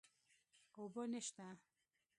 اوبه 0.75 1.05
نشته 1.07 1.57